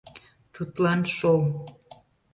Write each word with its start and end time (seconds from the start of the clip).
—Тудлан 0.53 1.01
шол. 1.15 1.41